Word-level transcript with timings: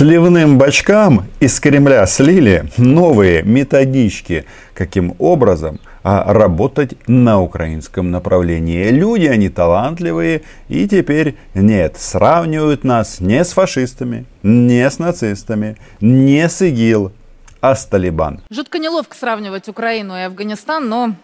Сливным 0.00 0.56
бачкам 0.56 1.26
из 1.40 1.60
Кремля 1.60 2.06
слили 2.06 2.64
новые 2.78 3.42
методички, 3.42 4.46
каким 4.72 5.14
образом 5.18 5.78
а 6.02 6.32
работать 6.32 6.96
на 7.06 7.42
украинском 7.42 8.10
направлении. 8.10 8.88
Люди, 8.88 9.26
они 9.26 9.50
талантливые, 9.50 10.40
и 10.68 10.88
теперь 10.88 11.36
нет, 11.52 11.98
сравнивают 11.98 12.82
нас 12.82 13.20
не 13.20 13.44
с 13.44 13.52
фашистами, 13.52 14.24
не 14.42 14.88
с 14.88 14.98
нацистами, 14.98 15.76
не 16.00 16.48
с 16.48 16.62
ИГИЛ, 16.62 17.12
а 17.60 17.74
с 17.74 17.84
Талибан. 17.84 18.40
Жутко 18.48 18.78
неловко 18.78 19.14
сравнивать 19.14 19.68
Украину 19.68 20.16
и 20.16 20.22
Афганистан, 20.22 20.88
но 20.88 21.14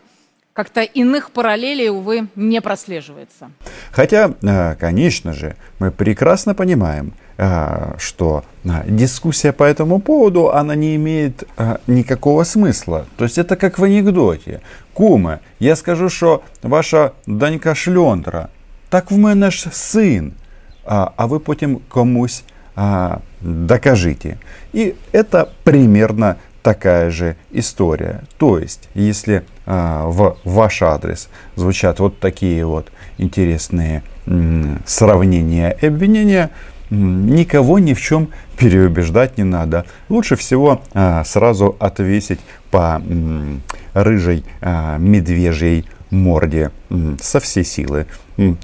как-то 0.53 0.83
иных 0.83 1.31
параллелей, 1.31 1.89
увы, 1.89 2.29
не 2.37 2.61
прослеживается. 2.61 3.51
Хотя, 3.91 4.35
э, 4.43 4.75
конечно 4.75 5.33
же, 5.33 5.57
мы 5.79 5.91
прекрасно 5.91 6.55
понимаем, 6.55 7.15
что 7.37 8.45
э, 8.65 8.71
дискуссия 8.89 9.53
по 9.53 9.65
этому 9.65 10.01
поводу, 10.01 10.51
она 10.51 10.75
не 10.75 10.97
имеет 10.97 11.45
никакого 11.87 12.45
смысла. 12.45 13.05
То 13.17 13.25
есть 13.25 13.39
это 13.39 13.57
как 13.57 13.79
в 13.79 13.85
анекдоте. 13.85 14.61
Куме, 14.95 15.41
я 15.59 15.77
скажу, 15.77 16.09
что 16.09 16.43
ваша 16.63 17.13
донька 17.27 17.75
шльондра, 17.75 18.49
так 18.89 19.11
в 19.11 19.19
мене 19.19 19.51
ж 19.51 19.69
син, 19.73 20.33
а, 20.87 21.11
а 21.17 21.27
ви 21.27 21.39
потім 21.39 21.79
комусь 21.89 22.45
а, 22.77 23.19
докажите. 23.41 24.37
И 24.75 24.95
это 25.13 25.49
примерно 25.65 26.37
такая 26.63 27.11
же 27.11 27.37
история. 27.53 28.21
То 28.39 28.59
есть, 28.59 28.89
если 28.95 29.43
а, 29.67 30.07
в 30.07 30.37
ваш 30.45 30.83
адрес 30.83 31.29
звучат 31.57 32.01
вот 32.01 32.21
такие 32.21 32.65
вот 32.65 32.93
интересные 33.19 34.03
сравнения 34.87 35.77
и 35.83 35.87
обвинения, 35.87 36.51
никого 36.91 37.79
ни 37.79 37.95
в 37.95 38.01
чем 38.01 38.29
переубеждать 38.59 39.39
не 39.39 39.45
надо. 39.45 39.87
Лучше 40.09 40.37
всего 40.37 40.83
а, 40.95 41.25
сразу 41.25 41.77
отвесить 41.79 42.41
по 42.71 43.03
рыжей 43.95 44.45
а, 44.61 44.99
медвежьей 44.99 45.87
морде 46.11 46.71
со 47.21 47.41
всей 47.41 47.65
силы. 47.65 48.07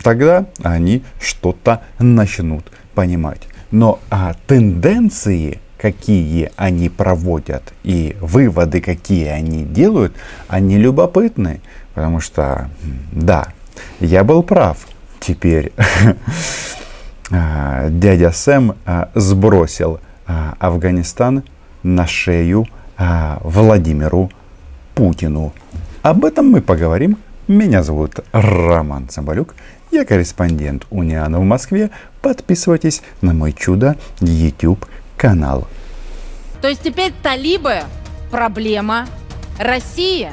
Тогда 0.03 0.47
они 0.63 1.03
что-то 1.21 1.83
начнут 1.99 2.65
понимать. 2.95 3.43
Но 3.71 4.01
а, 4.11 4.35
тенденции 4.47 5.61
какие 5.83 6.53
они 6.55 6.89
проводят 6.89 7.73
и 7.83 8.17
выводы, 8.21 8.81
какие 8.81 9.27
они 9.27 9.65
делают, 9.65 10.15
они 10.47 10.79
любопытны. 10.79 11.61
Потому 11.95 12.21
что, 12.21 12.71
да, 13.11 13.49
я 13.99 14.23
был 14.23 14.45
прав. 14.45 14.79
Теперь 15.19 15.73
дядя 17.33 18.31
Сэм 18.31 18.75
а, 18.85 19.09
сбросил 19.15 20.01
а, 20.27 20.55
Афганистан 20.59 21.43
на 21.83 22.07
шею 22.07 22.67
Владимиру 23.41 24.31
Путину. 24.95 25.53
Об 26.03 26.25
этом 26.25 26.51
мы 26.51 26.61
поговорим. 26.61 27.17
Меня 27.49 27.83
зовут 27.83 28.21
Роман 28.33 29.09
Цымбалюк. 29.09 29.55
Я 29.91 30.05
корреспондент 30.05 30.87
Униана 30.91 31.41
в 31.41 31.43
Москве. 31.43 31.91
Подписывайтесь 32.21 33.03
на 33.21 33.35
мой 33.35 33.53
чудо 33.53 33.97
YouTube 34.21 34.87
канал. 35.17 35.67
То 36.61 36.69
есть 36.69 36.83
теперь 36.83 37.13
талибы 37.23 37.81
проблема 38.31 39.07
Россия. 39.59 40.33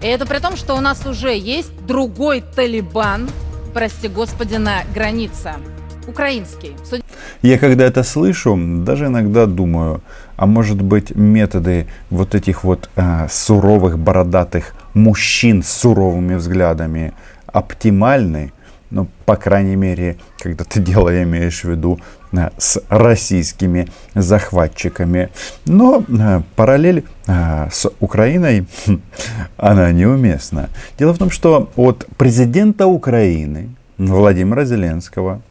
И 0.00 0.06
это 0.06 0.26
при 0.26 0.38
том, 0.38 0.56
что 0.56 0.74
у 0.74 0.80
нас 0.80 1.04
уже 1.06 1.36
есть 1.36 1.72
другой 1.86 2.44
Талибан, 2.54 3.28
прости 3.74 4.06
господи, 4.08 4.54
на 4.56 4.84
границе. 4.94 5.54
Украинский. 6.08 6.74
Я 7.42 7.58
когда 7.58 7.84
это 7.84 8.02
слышу, 8.02 8.58
даже 8.84 9.06
иногда 9.06 9.46
думаю, 9.46 10.00
а 10.36 10.46
может 10.46 10.80
быть 10.80 11.14
методы 11.14 11.86
вот 12.10 12.34
этих 12.34 12.64
вот 12.64 12.88
э, 12.96 13.26
суровых 13.30 13.98
бородатых 13.98 14.74
мужчин 14.94 15.62
с 15.62 15.68
суровыми 15.68 16.36
взглядами 16.36 17.12
оптимальны, 17.46 18.52
ну, 18.90 19.06
по 19.26 19.36
крайней 19.36 19.76
мере, 19.76 20.16
когда 20.38 20.64
ты 20.64 20.80
дело 20.80 21.22
имеешь 21.22 21.62
в 21.62 21.70
виду 21.70 22.00
э, 22.32 22.48
с 22.56 22.80
российскими 22.88 23.88
захватчиками. 24.14 25.28
Но 25.66 26.02
э, 26.08 26.40
параллель 26.56 27.04
э, 27.26 27.68
с 27.70 27.90
Украиной, 28.00 28.66
она 29.56 29.92
неуместна. 29.92 30.70
Дело 30.98 31.12
в 31.12 31.18
том, 31.18 31.30
что 31.30 31.70
от 31.76 32.06
президента 32.16 32.86
Украины 32.86 33.68
Владимира 33.98 34.64
Зеленского 34.64 35.42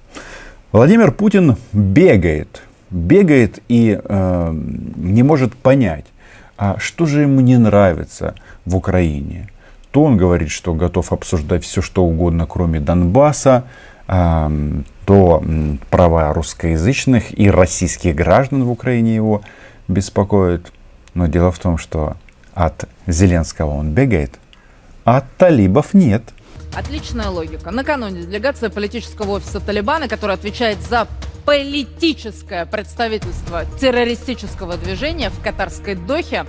Владимир 0.72 1.12
Путин 1.12 1.58
бегает, 1.74 2.64
бегает 2.90 3.60
и 3.68 4.00
э, 4.02 4.52
не 4.96 5.24
может 5.24 5.56
понять, 5.56 6.06
а 6.58 6.78
что 6.80 7.06
же 7.06 7.22
ему 7.22 7.42
не 7.42 7.58
нравится 7.58 8.36
в 8.66 8.76
Украине 8.76 9.50
то 9.98 10.04
он 10.04 10.16
говорит, 10.16 10.52
что 10.52 10.76
готов 10.76 11.12
обсуждать 11.12 11.64
все, 11.64 11.82
что 11.82 12.06
угодно, 12.06 12.46
кроме 12.46 12.80
Донбасса, 12.80 13.64
то 14.06 15.44
права 15.90 16.34
русскоязычных 16.34 17.38
и 17.38 17.50
российских 17.50 18.14
граждан 18.14 18.64
в 18.64 18.70
Украине 18.70 19.16
его 19.16 19.42
беспокоят. 19.88 20.72
Но 21.16 21.26
дело 21.26 21.52
в 21.52 21.58
том, 21.58 21.80
что 21.80 22.16
от 22.54 22.88
Зеленского 23.08 23.72
он 23.72 23.94
бегает, 23.94 24.38
а 25.04 25.18
от 25.18 25.26
талибов 25.38 25.96
нет. 25.96 26.22
Отличная 26.76 27.30
логика. 27.30 27.72
Накануне 27.72 28.22
делегация 28.22 28.70
политического 28.70 29.32
офиса 29.32 29.60
Талибана, 29.60 30.08
который 30.08 30.36
отвечает 30.36 30.82
за 30.82 31.08
политическое 31.46 32.66
представительство 32.66 33.66
террористического 33.80 34.78
движения 34.78 35.30
в 35.30 35.42
катарской 35.42 35.96
Дохе, 35.96 36.46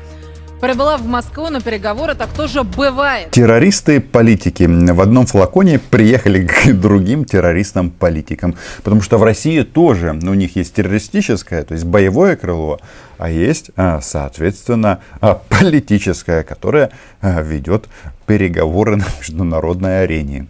прибыла 0.61 0.97
в 0.97 1.07
Москву 1.07 1.49
на 1.49 1.61
переговоры, 1.61 2.15
так 2.15 2.31
тоже 2.31 2.63
бывает. 2.63 3.31
Террористы-политики 3.31 4.65
в 4.65 5.01
одном 5.01 5.27
флаконе 5.27 5.79
приехали 5.79 6.47
к 6.47 6.73
другим 6.81 7.25
террористам-политикам. 7.25 8.57
Потому 8.83 9.03
что 9.03 9.19
в 9.19 9.23
России 9.23 9.63
тоже 9.63 10.11
у 10.11 10.35
них 10.35 10.57
есть 10.57 10.75
террористическое, 10.75 11.63
то 11.65 11.75
есть 11.75 11.85
боевое 11.85 12.37
крыло, 12.37 12.81
а 13.19 13.31
есть, 13.31 13.71
а, 13.77 14.01
соответственно, 14.01 15.01
а, 15.21 15.41
политическое, 15.49 16.43
которое 16.43 16.91
а, 17.21 17.41
ведет 17.43 17.89
переговоры 18.27 18.97
на 18.97 19.05
международной 19.19 20.05
арене. 20.05 20.47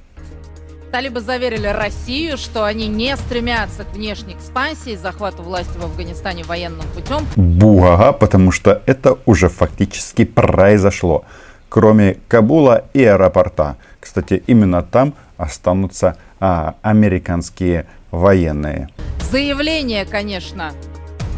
Талибы 0.90 1.20
заверили 1.20 1.66
Россию, 1.66 2.38
что 2.38 2.64
они 2.64 2.88
не 2.88 3.14
стремятся 3.16 3.84
к 3.84 3.92
внешней 3.92 4.32
экспансии, 4.32 4.96
захвату 4.96 5.42
власти 5.42 5.76
в 5.76 5.84
Афганистане 5.84 6.44
военным 6.44 6.86
путем. 6.94 7.26
Бугага, 7.36 8.12
потому 8.12 8.52
что 8.52 8.82
это 8.86 9.18
уже 9.26 9.50
фактически 9.50 10.24
произошло. 10.24 11.24
Кроме 11.68 12.16
Кабула 12.28 12.86
и 12.94 13.04
аэропорта. 13.04 13.76
Кстати, 14.00 14.42
именно 14.46 14.82
там 14.82 15.12
останутся 15.36 16.16
а, 16.40 16.76
американские 16.80 17.86
военные. 18.10 18.88
Заявление, 19.30 20.06
конечно, 20.06 20.72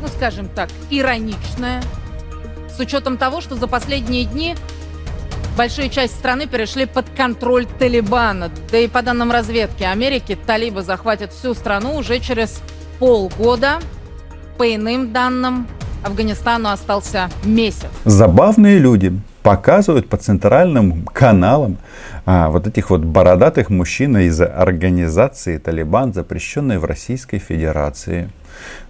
ну 0.00 0.06
скажем 0.06 0.49
так, 0.49 0.69
ироничное. 0.91 1.82
С 2.72 2.78
учетом 2.78 3.17
того, 3.17 3.41
что 3.41 3.56
за 3.56 3.67
последние 3.67 4.27
дни 4.27 4.55
большая 5.56 5.89
часть 5.89 6.15
страны 6.15 6.47
перешли 6.47 6.87
под 6.87 7.06
контроль 7.17 7.67
Талибана. 7.67 8.51
Да 8.71 8.78
и 8.78 8.89
по 8.89 9.03
данным 9.03 9.31
разведки 9.31 9.83
Америки, 9.83 10.39
талибы 10.47 10.83
захватят 10.83 11.33
всю 11.33 11.55
страну 11.55 11.97
уже 11.97 12.21
через 12.21 12.61
полгода. 12.99 13.79
По 14.59 14.75
иным 14.75 15.12
данным, 15.12 15.67
Афганистану 16.03 16.71
остался 16.71 17.31
месяц. 17.45 17.89
Забавные 18.05 18.79
люди 18.79 19.12
показывают 19.43 20.09
по 20.09 20.17
центральным 20.17 21.05
каналам 21.06 21.79
а, 22.26 22.50
вот 22.50 22.66
этих 22.66 22.91
вот 22.91 23.03
бородатых 23.03 23.70
мужчин 23.70 24.16
из 24.19 24.41
организации 24.41 25.58
Талибан, 25.58 26.12
запрещенной 26.12 26.78
в 26.78 26.84
Российской 26.84 27.38
Федерации. 27.38 28.31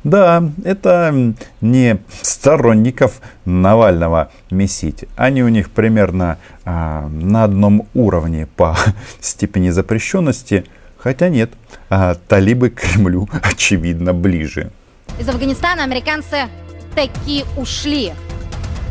Да, 0.05 0.43
это 0.65 1.35
не 1.61 1.99
сторонников 2.23 3.21
Навального 3.45 4.31
месить. 4.51 5.05
Они 5.17 5.43
у 5.43 5.49
них 5.49 5.71
примерно 5.71 6.39
а, 6.65 7.09
на 7.09 7.45
одном 7.45 7.87
уровне 7.95 8.47
по 8.57 8.77
степени 9.21 9.71
запрещенности. 9.71 10.65
Хотя 10.99 11.29
нет, 11.29 11.51
а, 11.89 12.15
талибы 12.29 12.71
Кремлю 12.71 13.29
очевидно 13.43 14.13
ближе. 14.13 14.71
Из 15.19 15.29
Афганистана 15.29 15.85
американцы 15.85 16.47
таки 16.95 17.45
ушли. 17.57 18.13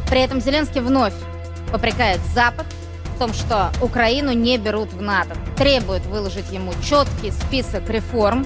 При 0.09 0.21
этом 0.21 0.41
Зеленский 0.41 0.81
вновь 0.81 1.13
попрекает 1.71 2.19
Запад 2.33 2.65
том, 3.19 3.33
что 3.33 3.71
Украину 3.81 4.31
не 4.31 4.57
берут 4.57 4.93
в 4.93 5.01
НАТО. 5.01 5.35
Требует 5.57 6.05
выложить 6.05 6.51
ему 6.51 6.71
четкий 6.81 7.31
список 7.31 7.89
реформ. 7.89 8.45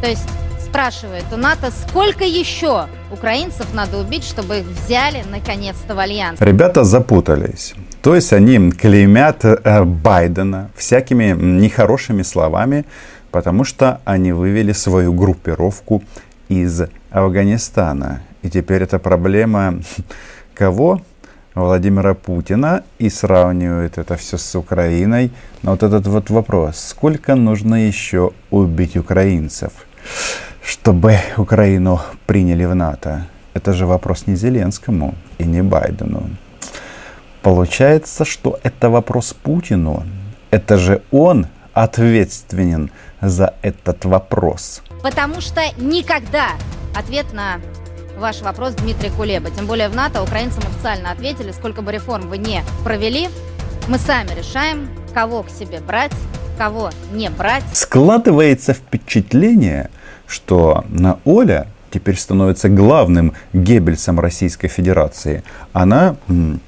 То 0.00 0.08
есть 0.08 0.26
спрашивает 0.64 1.24
у 1.32 1.36
НАТО, 1.36 1.70
сколько 1.70 2.24
еще 2.24 2.86
украинцев 3.12 3.66
надо 3.74 3.98
убить, 3.98 4.24
чтобы 4.24 4.60
их 4.60 4.66
взяли 4.66 5.22
наконец-то 5.30 5.94
в 5.94 5.98
альянс. 5.98 6.40
Ребята 6.40 6.84
запутались. 6.84 7.74
То 8.02 8.14
есть 8.14 8.32
они 8.32 8.72
клеймят 8.72 9.44
э, 9.44 9.84
Байдена 9.84 10.70
всякими 10.74 11.36
нехорошими 11.38 12.22
словами, 12.22 12.86
потому 13.30 13.64
что 13.64 14.00
они 14.06 14.32
вывели 14.32 14.72
свою 14.72 15.12
группировку 15.12 16.02
из 16.48 16.82
Афганистана. 17.10 18.22
И 18.40 18.48
теперь 18.48 18.82
это 18.82 18.98
проблема 18.98 19.80
кого? 20.54 21.02
Владимира 21.64 22.14
Путина 22.14 22.82
и 22.98 23.10
сравнивают 23.10 23.98
это 23.98 24.16
все 24.16 24.38
с 24.38 24.58
Украиной. 24.58 25.30
Но 25.62 25.72
вот 25.72 25.82
этот 25.82 26.06
вот 26.06 26.30
вопрос, 26.30 26.78
сколько 26.78 27.34
нужно 27.34 27.86
еще 27.86 28.30
убить 28.50 28.96
украинцев, 28.96 29.72
чтобы 30.62 31.18
Украину 31.36 32.00
приняли 32.26 32.64
в 32.64 32.74
НАТО? 32.74 33.26
Это 33.54 33.72
же 33.72 33.86
вопрос 33.86 34.26
не 34.26 34.36
Зеленскому 34.36 35.14
и 35.38 35.44
не 35.44 35.62
Байдену. 35.62 36.30
Получается, 37.42 38.24
что 38.24 38.58
это 38.62 38.90
вопрос 38.90 39.32
Путину. 39.32 40.04
Это 40.50 40.76
же 40.76 41.02
он 41.10 41.46
ответственен 41.72 42.90
за 43.20 43.54
этот 43.62 44.04
вопрос. 44.04 44.82
Потому 45.02 45.40
что 45.40 45.60
никогда 45.78 46.50
ответ 46.94 47.32
на 47.32 47.60
ваш 48.20 48.42
вопрос, 48.42 48.74
Дмитрий 48.74 49.10
Кулеба. 49.10 49.50
Тем 49.50 49.66
более 49.66 49.88
в 49.88 49.96
НАТО 49.96 50.22
украинцам 50.22 50.62
официально 50.64 51.10
ответили, 51.10 51.52
сколько 51.52 51.80
бы 51.80 51.90
реформ 51.90 52.28
вы 52.28 52.36
не 52.36 52.62
провели, 52.84 53.28
мы 53.88 53.98
сами 53.98 54.28
решаем, 54.38 54.88
кого 55.14 55.42
к 55.42 55.50
себе 55.50 55.80
брать, 55.80 56.12
кого 56.58 56.90
не 57.12 57.30
брать. 57.30 57.64
Складывается 57.72 58.74
впечатление, 58.74 59.88
что 60.26 60.84
на 60.90 61.18
Оля 61.24 61.66
теперь 61.90 62.16
становится 62.16 62.68
главным 62.68 63.32
Геббельсом 63.54 64.20
Российской 64.20 64.68
Федерации. 64.68 65.42
Она 65.72 66.16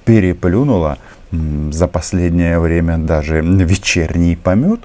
переплюнула 0.06 0.96
за 1.30 1.86
последнее 1.86 2.58
время 2.58 2.96
даже 2.96 3.42
вечерний 3.42 4.36
помет, 4.36 4.80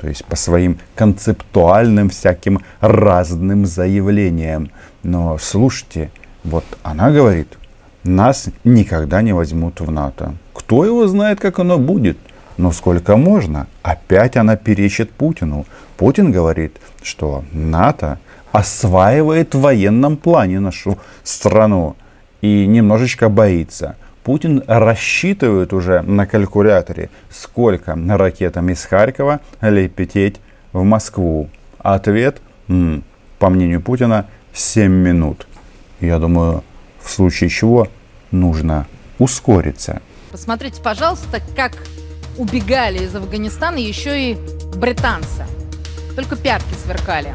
то 0.00 0.08
есть 0.08 0.24
по 0.24 0.36
своим 0.36 0.78
концептуальным 0.94 2.10
всяким 2.10 2.60
разным 2.80 3.66
заявлениям. 3.66 4.70
Но 5.02 5.36
слушайте, 5.38 6.10
вот 6.44 6.64
она 6.82 7.10
говорит, 7.10 7.48
нас 8.04 8.48
никогда 8.64 9.22
не 9.22 9.32
возьмут 9.32 9.80
в 9.80 9.90
НАТО. 9.90 10.34
Кто 10.52 10.84
его 10.84 11.06
знает, 11.06 11.40
как 11.40 11.58
оно 11.58 11.78
будет? 11.78 12.18
Но 12.56 12.72
сколько 12.72 13.16
можно? 13.16 13.66
Опять 13.82 14.36
она 14.36 14.56
перечит 14.56 15.10
Путину. 15.10 15.66
Путин 15.96 16.32
говорит, 16.32 16.76
что 17.02 17.44
НАТО 17.52 18.18
осваивает 18.52 19.54
в 19.54 19.60
военном 19.60 20.16
плане 20.16 20.60
нашу 20.60 20.98
страну 21.22 21.96
и 22.40 22.66
немножечко 22.66 23.28
боится. 23.28 23.96
Путин 24.24 24.62
рассчитывает 24.66 25.72
уже 25.72 26.02
на 26.02 26.26
калькуляторе, 26.26 27.10
сколько 27.30 27.98
ракетам 28.08 28.68
из 28.70 28.84
Харькова 28.84 29.40
лететь 29.60 30.40
в 30.72 30.84
Москву. 30.84 31.48
Ответ, 31.78 32.40
по 32.66 33.48
мнению 33.48 33.80
Путина, 33.80 34.26
7 34.54 34.90
минут. 34.90 35.46
Я 36.00 36.18
думаю, 36.18 36.62
в 37.00 37.10
случае 37.10 37.50
чего 37.50 37.88
нужно 38.30 38.86
ускориться. 39.18 40.00
Посмотрите, 40.30 40.80
пожалуйста, 40.82 41.40
как 41.56 41.72
убегали 42.36 43.04
из 43.04 43.14
Афганистана 43.14 43.76
еще 43.76 44.32
и 44.32 44.38
британцы. 44.74 45.46
Только 46.16 46.36
пятки 46.36 46.74
сверкали. 46.84 47.34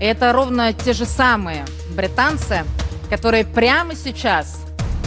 И 0.00 0.04
это 0.04 0.32
ровно 0.32 0.72
те 0.72 0.92
же 0.92 1.04
самые 1.04 1.64
британцы, 1.96 2.64
которые 3.10 3.44
прямо 3.44 3.94
сейчас 3.94 4.60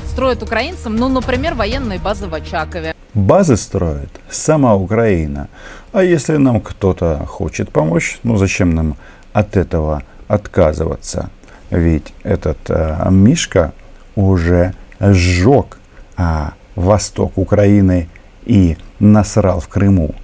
строят 0.07 0.43
украинцам, 0.43 0.95
ну, 0.95 1.09
например, 1.09 1.53
военные 1.53 1.99
базы 1.99 2.27
в 2.27 2.33
Очакове. 2.33 2.95
Базы 3.13 3.57
строит 3.57 4.09
сама 4.29 4.75
Украина. 4.75 5.49
А 5.91 6.03
если 6.03 6.37
нам 6.37 6.61
кто-то 6.61 7.25
хочет 7.27 7.71
помочь, 7.71 8.19
ну 8.23 8.37
зачем 8.37 8.73
нам 8.75 8.95
от 9.33 9.57
этого 9.57 10.03
отказываться. 10.27 11.29
Ведь 11.69 12.13
этот 12.23 12.57
э, 12.69 13.07
Мишка 13.09 13.73
уже 14.15 14.73
сжег 14.99 15.77
а, 16.15 16.53
восток 16.75 17.37
Украины 17.37 18.09
и 18.45 18.77
насрал 18.99 19.59
в 19.59 19.67
Крыму. 19.67 20.15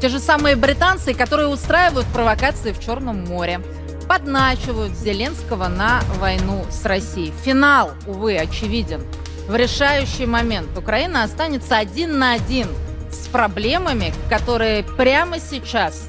Те 0.00 0.08
же 0.08 0.18
самые 0.18 0.56
британцы, 0.56 1.14
которые 1.14 1.48
устраивают 1.48 2.06
провокации 2.06 2.72
в 2.72 2.80
Черном 2.80 3.24
море, 3.24 3.60
подначивают 4.08 4.92
Зеленского 4.94 5.68
на 5.68 6.00
войну 6.18 6.64
с 6.70 6.84
Россией. 6.84 7.32
Финал, 7.44 7.92
увы, 8.06 8.36
очевиден. 8.36 9.02
В 9.46 9.54
решающий 9.54 10.26
момент 10.26 10.76
Украина 10.76 11.22
останется 11.22 11.76
один 11.76 12.18
на 12.18 12.32
один 12.32 12.68
с 13.10 13.26
проблемами, 13.28 14.12
которые 14.28 14.82
прямо 14.82 15.38
сейчас 15.38 16.08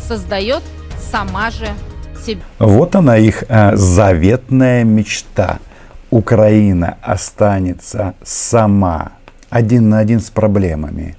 создает 0.00 0.62
сама 0.98 1.50
же 1.50 1.68
себе. 2.18 2.40
Вот 2.58 2.94
она 2.96 3.16
их 3.16 3.44
э, 3.48 3.76
заветная 3.76 4.84
мечта. 4.84 5.58
Украина 6.10 6.96
останется 7.02 8.14
сама, 8.22 9.12
один 9.50 9.88
на 9.90 9.98
один 9.98 10.20
с 10.20 10.30
проблемами. 10.30 11.16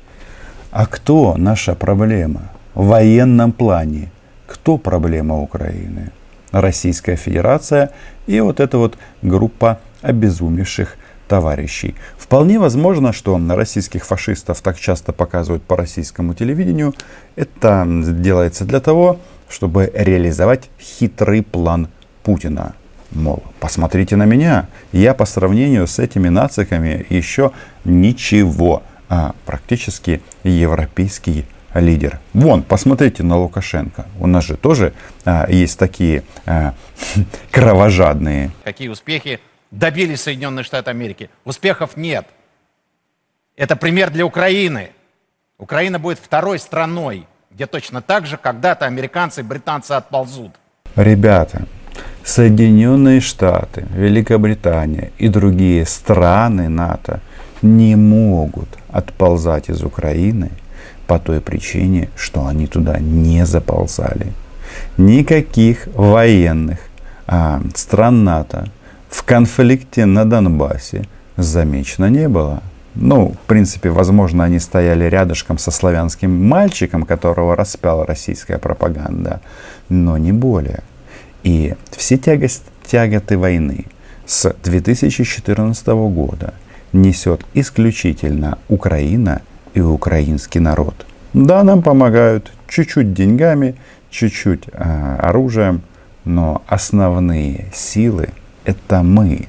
А 0.71 0.85
кто 0.85 1.35
наша 1.37 1.75
проблема? 1.75 2.51
В 2.73 2.87
военном 2.87 3.51
плане. 3.51 4.11
Кто 4.47 4.77
проблема 4.77 5.39
Украины? 5.41 6.11
Российская 6.51 7.15
Федерация 7.15 7.91
и 8.25 8.39
вот 8.39 8.59
эта 8.59 8.77
вот 8.77 8.97
группа 9.21 9.79
обезумевших 10.01 10.97
товарищей. 11.27 11.95
Вполне 12.17 12.59
возможно, 12.59 13.13
что 13.13 13.37
на 13.37 13.55
российских 13.55 14.05
фашистов 14.05 14.61
так 14.61 14.79
часто 14.79 15.13
показывают 15.13 15.63
по 15.63 15.77
российскому 15.77 16.33
телевидению. 16.33 16.93
Это 17.35 17.85
делается 17.87 18.65
для 18.65 18.79
того, 18.79 19.19
чтобы 19.49 19.91
реализовать 19.93 20.69
хитрый 20.79 21.43
план 21.43 21.89
Путина. 22.23 22.75
Мол, 23.11 23.43
посмотрите 23.59 24.15
на 24.15 24.25
меня, 24.25 24.67
я 24.91 25.13
по 25.13 25.25
сравнению 25.25 25.87
с 25.87 25.97
этими 25.97 26.29
нациками 26.29 27.05
еще 27.09 27.51
ничего, 27.83 28.83
а 29.09 29.33
практически 29.45 30.21
европейский 30.43 31.45
лидер. 31.73 32.19
Вон, 32.33 32.61
посмотрите 32.61 33.23
на 33.23 33.37
Лукашенко. 33.37 34.05
У 34.19 34.27
нас 34.27 34.45
же 34.45 34.57
тоже 34.57 34.93
а, 35.25 35.47
есть 35.49 35.79
такие 35.79 36.23
а, 36.45 36.75
кровожадные. 37.51 38.51
Какие 38.63 38.89
успехи 38.89 39.39
добились 39.71 40.21
Соединенные 40.21 40.63
Штаты 40.63 40.91
Америки? 40.91 41.29
Успехов 41.45 41.97
нет. 41.97 42.27
Это 43.55 43.75
пример 43.75 44.11
для 44.11 44.25
Украины. 44.25 44.91
Украина 45.57 45.99
будет 45.99 46.19
второй 46.19 46.59
страной 46.59 47.27
где 47.51 47.65
точно 47.65 48.01
так 48.01 48.25
же 48.25 48.37
когда-то 48.37 48.85
американцы 48.85 49.41
и 49.41 49.43
британцы 49.43 49.93
отползут. 49.93 50.51
Ребята, 50.95 51.65
Соединенные 52.23 53.21
Штаты, 53.21 53.85
Великобритания 53.95 55.11
и 55.17 55.29
другие 55.29 55.85
страны 55.85 56.69
НАТО 56.69 57.21
не 57.61 57.95
могут 57.95 58.69
отползать 58.89 59.69
из 59.69 59.83
Украины 59.83 60.51
по 61.07 61.17
той 61.19 61.41
причине, 61.41 62.09
что 62.15 62.45
они 62.45 62.67
туда 62.67 62.99
не 62.99 63.45
заползали. 63.45 64.33
Никаких 64.97 65.87
военных 65.95 66.77
а, 67.25 67.61
стран 67.75 68.23
НАТО 68.23 68.67
в 69.09 69.23
конфликте 69.23 70.05
на 70.05 70.25
Донбассе 70.25 71.05
замечено 71.35 72.09
не 72.09 72.29
было. 72.29 72.61
Ну, 72.95 73.33
в 73.43 73.47
принципе, 73.47 73.89
возможно, 73.89 74.43
они 74.43 74.59
стояли 74.59 75.05
рядышком 75.05 75.57
со 75.57 75.71
славянским 75.71 76.31
мальчиком, 76.47 77.03
которого 77.03 77.55
распяла 77.55 78.05
российская 78.05 78.57
пропаганда, 78.57 79.41
но 79.89 80.17
не 80.17 80.31
более. 80.31 80.83
И 81.43 81.75
все 81.91 82.17
тягость, 82.17 82.63
тяготы 82.85 83.37
войны 83.37 83.85
с 84.25 84.53
2014 84.63 85.87
года 85.87 86.53
несет 86.91 87.45
исключительно 87.53 88.57
Украина 88.67 89.41
и 89.73 89.81
украинский 89.81 90.59
народ. 90.59 91.05
Да, 91.33 91.63
нам 91.63 91.83
помогают 91.83 92.51
чуть-чуть 92.67 93.13
деньгами, 93.13 93.75
чуть-чуть 94.09 94.63
э, 94.71 95.15
оружием, 95.19 95.83
но 96.25 96.63
основные 96.67 97.67
силы 97.73 98.29
это 98.65 99.03
мы. 99.03 99.47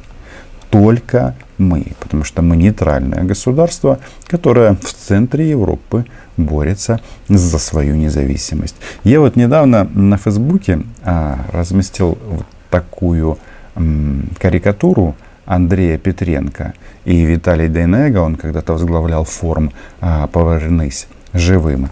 Только 0.70 1.34
мы, 1.58 1.92
потому 1.98 2.24
что 2.24 2.42
мы 2.42 2.56
нейтральное 2.56 3.24
государство, 3.24 3.98
которое 4.26 4.74
в 4.74 4.92
центре 4.92 5.50
Европы 5.50 6.04
борется 6.36 7.00
за 7.28 7.58
свою 7.58 7.96
независимость. 7.96 8.76
Я 9.04 9.20
вот 9.20 9.36
недавно 9.36 9.84
на 9.84 10.16
Фейсбуке 10.16 10.82
а, 11.02 11.40
разместил 11.52 12.18
вот 12.26 12.46
такую 12.70 13.38
м, 13.74 14.28
карикатуру 14.38 15.16
Андрея 15.44 15.98
Петренко 15.98 16.74
и 17.04 17.24
Виталий 17.24 17.68
Дейнега, 17.68 18.18
он 18.18 18.36
когда-то 18.36 18.72
возглавлял 18.74 19.24
форум 19.24 19.72
а, 20.00 20.28
«Повернись 20.28 21.08
живым» 21.32 21.90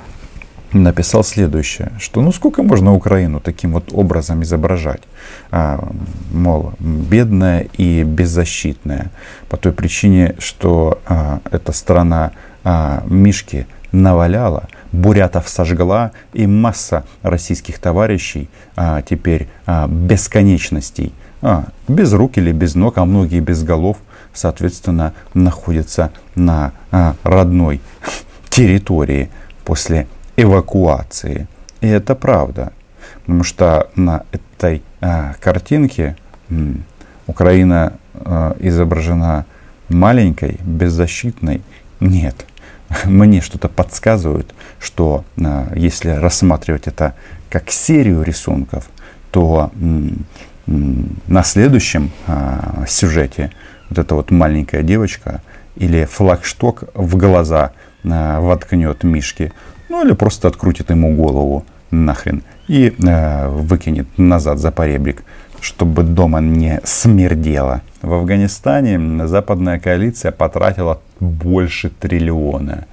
написал 0.72 1.24
следующее, 1.24 1.92
что 1.98 2.20
ну 2.20 2.32
сколько 2.32 2.62
можно 2.62 2.94
Украину 2.94 3.40
таким 3.40 3.72
вот 3.72 3.90
образом 3.92 4.42
изображать, 4.42 5.02
а, 5.50 5.88
мол, 6.32 6.72
бедная 6.78 7.68
и 7.76 8.02
беззащитная, 8.02 9.10
по 9.48 9.56
той 9.56 9.72
причине, 9.72 10.34
что 10.38 11.00
а, 11.06 11.40
эта 11.50 11.72
страна 11.72 12.32
а, 12.64 13.02
Мишки 13.06 13.66
наваляла, 13.92 14.68
бурятов 14.92 15.48
сожгла, 15.48 16.12
и 16.34 16.46
масса 16.46 17.04
российских 17.22 17.78
товарищей 17.78 18.48
а, 18.76 19.02
теперь 19.02 19.48
а, 19.66 19.86
бесконечностей, 19.88 21.12
а, 21.40 21.66
без 21.86 22.12
рук 22.12 22.36
или 22.36 22.52
без 22.52 22.74
ног, 22.74 22.98
а 22.98 23.04
многие 23.04 23.40
без 23.40 23.62
голов, 23.62 23.96
соответственно, 24.34 25.14
находятся 25.32 26.12
на 26.34 26.72
а, 26.90 27.14
родной 27.22 27.80
территории 28.50 29.30
после 29.64 30.06
эвакуации. 30.38 31.46
И 31.80 31.88
это 31.88 32.14
правда. 32.14 32.72
Потому 33.20 33.44
что 33.44 33.90
на 33.96 34.24
этой 34.32 34.82
а, 35.00 35.34
картинке 35.40 36.16
м, 36.48 36.84
Украина 37.26 37.94
а, 38.14 38.56
изображена 38.60 39.44
маленькой, 39.88 40.58
беззащитной. 40.62 41.62
Нет. 42.00 42.46
Мне 43.04 43.40
что-то 43.40 43.68
подсказывает, 43.68 44.54
что 44.80 45.24
а, 45.36 45.72
если 45.74 46.10
рассматривать 46.10 46.86
это 46.86 47.14
как 47.50 47.70
серию 47.70 48.22
рисунков, 48.22 48.88
то 49.30 49.70
м, 49.74 50.24
м, 50.66 51.16
на 51.26 51.42
следующем 51.42 52.12
а, 52.26 52.84
сюжете 52.86 53.50
вот 53.90 53.98
эта 53.98 54.14
вот 54.14 54.30
маленькая 54.30 54.82
девочка 54.82 55.42
или 55.76 56.04
флагшток 56.04 56.84
в 56.94 57.16
глаза 57.16 57.72
воткнет 58.04 59.02
Мишки, 59.02 59.52
ну 59.88 60.04
или 60.04 60.12
просто 60.12 60.48
открутит 60.48 60.90
ему 60.90 61.14
голову 61.14 61.64
нахрен 61.90 62.42
и 62.68 62.94
э, 62.98 63.48
выкинет 63.48 64.06
назад 64.18 64.58
за 64.58 64.70
поребрик, 64.70 65.24
чтобы 65.60 66.02
дома 66.02 66.40
не 66.40 66.80
смердело. 66.84 67.82
В 68.02 68.12
Афганистане 68.12 69.26
западная 69.26 69.80
коалиция 69.80 70.32
потратила 70.32 71.00
больше 71.20 71.90
триллиона. 71.90 72.86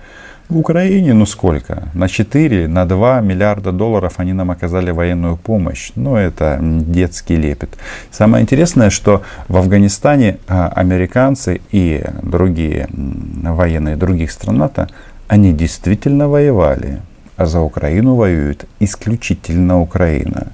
В 0.48 0.60
Украине, 0.60 1.14
ну 1.14 1.26
сколько? 1.26 1.90
На 1.96 2.08
4, 2.08 2.68
на 2.68 2.86
2 2.86 3.22
миллиарда 3.22 3.72
долларов 3.72 4.14
они 4.18 4.32
нам 4.32 4.52
оказали 4.52 4.92
военную 4.92 5.38
помощь. 5.38 5.92
Ну, 5.96 6.16
это 6.16 6.60
детский 6.62 7.36
лепет. 7.36 7.70
Самое 8.12 8.44
интересное, 8.44 8.92
что 8.92 9.24
в 9.48 9.58
Афганистане 9.58 10.38
а, 10.48 10.68
американцы 10.68 11.62
и 11.72 12.04
другие 12.22 12.88
военные 12.92 13.96
других 13.96 14.32
стран 14.32 14.58
НАТО, 14.58 14.88
они 15.28 15.54
действительно 15.54 16.28
воевали. 16.28 17.02
А 17.38 17.46
за 17.46 17.60
Украину 17.60 18.16
воюет 18.16 18.66
исключительно 18.80 19.82
Украина. 19.82 20.48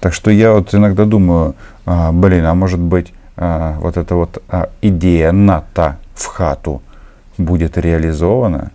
Так 0.00 0.12
что 0.12 0.30
я 0.30 0.52
вот 0.52 0.74
иногда 0.74 1.04
думаю, 1.04 1.54
а, 1.86 2.12
блин, 2.12 2.44
а 2.44 2.54
может 2.54 2.80
быть 2.80 3.12
а, 3.36 3.78
вот 3.80 3.96
эта 3.96 4.14
вот 4.14 4.42
идея 4.82 5.32
НАТО 5.32 5.98
в 6.14 6.26
хату 6.26 6.82
будет 7.38 7.78
реализована 7.78 8.70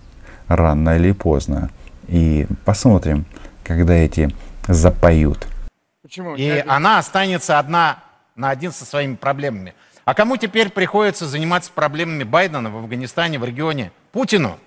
рано 0.47 0.95
или 0.95 1.11
поздно. 1.11 1.69
И 2.07 2.47
посмотрим, 2.65 3.25
когда 3.63 3.93
эти 3.93 4.33
запоют. 4.67 5.47
Почему? 6.01 6.35
И 6.35 6.63
она 6.67 6.97
останется 6.97 7.59
одна 7.59 7.99
на 8.35 8.49
один 8.49 8.71
со 8.71 8.85
своими 8.85 9.15
проблемами. 9.15 9.73
А 10.03 10.13
кому 10.13 10.37
теперь 10.37 10.69
приходится 10.69 11.27
заниматься 11.27 11.71
проблемами 11.73 12.23
Байдена 12.23 12.69
в 12.69 12.77
Афганистане, 12.77 13.39
в 13.39 13.45
регионе? 13.45 13.91
Путину, 14.11 14.57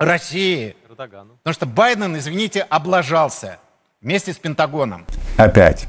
России. 0.00 0.74
Эрдогану. 0.88 1.36
Потому 1.42 1.54
что 1.54 1.66
Байден, 1.66 2.16
извините, 2.16 2.62
облажался 2.62 3.58
вместе 4.00 4.32
с 4.32 4.38
Пентагоном. 4.38 5.04
Опять. 5.36 5.86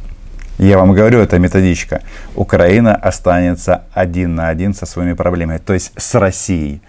Я 0.58 0.78
вам 0.78 0.92
говорю, 0.92 1.20
это 1.20 1.40
методичка. 1.40 2.04
Украина 2.36 2.94
останется 2.94 3.86
один 3.94 4.36
на 4.36 4.50
один 4.50 4.74
со 4.74 4.86
своими 4.86 5.14
проблемами, 5.14 5.60
то 5.60 5.74
есть 5.74 5.94
с 5.96 6.14
Россией. 6.16 6.82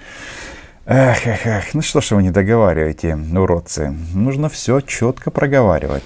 Эх, 0.85 1.25
эх, 1.29 1.47
эх, 1.47 1.75
ну 1.75 1.81
что 1.81 2.01
ж 2.01 2.11
вы 2.11 2.25
не 2.25 2.31
договариваете, 2.31 3.15
уродцы. 3.15 3.95
Нужно 4.15 4.49
все 4.49 4.81
четко 4.81 5.31
проговаривать. 5.31 6.03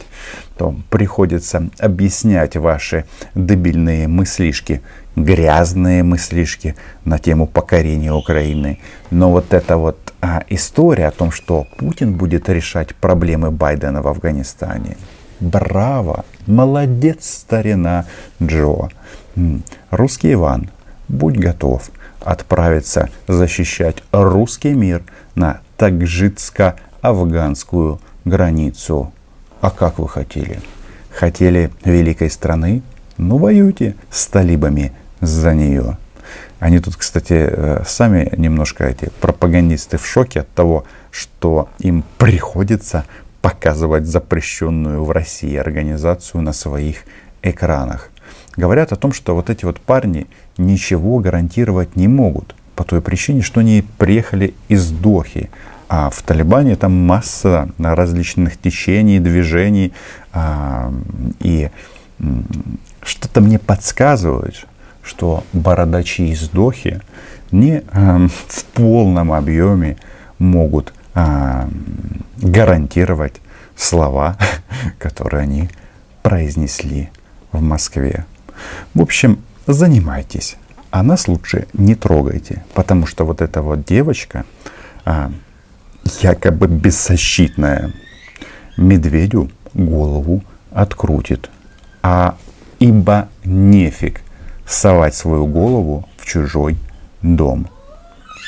То 0.58 0.76
приходится 0.90 1.70
объяснять 1.78 2.56
ваши 2.56 3.06
дебильные 3.35 4.06
мыслишки, 4.06 4.82
грязные 5.16 6.02
мыслишки 6.02 6.76
на 7.04 7.18
тему 7.18 7.46
покорения 7.46 8.12
Украины. 8.12 8.78
Но 9.11 9.30
вот 9.30 9.54
эта 9.54 9.78
вот 9.78 10.12
а, 10.20 10.44
история 10.49 11.08
о 11.08 11.11
том, 11.11 11.32
что 11.32 11.66
Путин 11.78 12.14
будет 12.14 12.49
решать 12.49 12.94
проблемы 12.94 13.50
Байдена 13.50 14.00
в 14.02 14.08
Афганистане. 14.08 14.96
Браво! 15.40 16.25
Молодец, 16.46 17.40
старина 17.40 18.06
Джо. 18.42 18.88
Русский 19.90 20.32
Иван, 20.35 20.70
будь 21.08 21.37
готов 21.37 21.90
отправиться 22.20 23.11
защищать 23.28 24.02
русский 24.12 24.73
мир 24.73 25.02
на 25.35 25.61
таджицко-афганскую 25.76 28.00
границу. 28.25 29.12
А 29.61 29.70
как 29.70 29.99
вы 29.99 30.08
хотели? 30.08 30.61
Хотели 31.11 31.70
великой 31.85 32.30
страны? 32.30 32.80
Ну, 33.16 33.38
воюйте 33.38 33.94
с 34.11 34.26
талибами 34.26 34.92
за 35.28 35.54
нее. 35.54 35.99
Они 36.59 36.78
тут, 36.78 36.97
кстати, 36.97 37.35
э, 37.35 37.83
сами 37.87 38.33
немножко 38.37 38.85
эти 38.85 39.11
пропагандисты 39.21 39.99
в 39.99 40.06
шоке 40.06 40.40
от 40.40 40.49
того, 40.49 40.85
что 41.11 41.68
им 41.78 42.04
приходится 42.18 43.04
показывать 43.42 44.06
запрещенную 44.06 45.04
в 45.04 45.11
России 45.11 45.56
организацию 45.56 46.42
на 46.42 46.52
своих 46.52 47.04
экранах 47.42 48.11
говорят 48.56 48.92
о 48.92 48.97
том, 48.97 49.12
что 49.12 49.35
вот 49.35 49.50
эти 49.50 49.64
вот 49.64 49.80
парни 49.80 50.26
ничего 50.59 51.18
гарантировать 51.18 51.97
не 51.97 52.09
могут 52.09 52.54
по 52.75 52.85
той 52.85 53.00
причине, 53.00 53.42
что 53.42 53.61
они 53.61 53.85
приехали 53.99 54.54
из 54.68 54.90
Дохи. 54.90 55.50
А 55.88 56.11
в 56.11 56.21
Талибане 56.23 56.76
там 56.76 56.92
масса 56.92 57.68
различных 57.78 58.56
течений, 58.56 59.21
движений. 59.21 59.92
А, 60.33 60.92
и 61.40 61.71
что-то 63.02 63.40
мне 63.40 63.59
подсказывает, 63.59 64.66
что 65.07 65.45
бородачи 65.53 66.23
из 66.23 66.49
Дохи 66.49 67.01
не 67.53 67.83
а, 67.93 68.27
в 68.49 68.65
полном 68.75 69.33
объеме 69.33 69.97
могут 70.39 70.93
а, 71.15 71.69
гарантировать 72.39 73.41
слова, 73.77 74.37
которые 74.99 75.43
они 75.43 75.71
произнесли 76.23 77.11
в 77.53 77.63
Москве. 77.63 78.27
В 78.95 79.01
общем, 79.01 79.39
занимайтесь. 79.67 80.57
А 80.91 81.03
нас 81.03 81.29
лучше 81.29 81.67
не 81.73 81.95
трогайте, 81.95 82.65
потому 82.75 83.07
что 83.07 83.25
вот 83.25 83.41
эта 83.43 83.63
вот 83.63 83.85
девочка, 83.85 84.45
а, 85.05 85.31
якобы 86.21 86.67
беззащитная, 86.67 87.93
медведю 88.77 89.51
голову 89.75 90.43
открутит. 90.73 91.51
А 92.03 92.37
ибо 92.79 93.29
нефиг 93.45 94.21
совать 94.66 95.14
свою 95.14 95.46
голову 95.46 96.08
в 96.16 96.26
чужой 96.26 96.76
дом. 97.23 97.68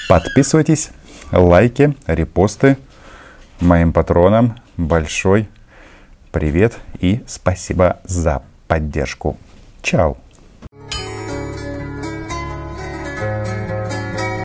Подписывайтесь, 0.08 0.90
лайки, 1.32 1.94
репосты. 2.06 2.76
Моим 3.60 3.92
патронам 3.92 4.56
большой 4.76 5.48
привет 6.30 6.76
и 7.00 7.22
спасибо 7.26 7.98
за 8.04 8.42
поддержку. 8.68 9.37
Tchau. 9.82 10.16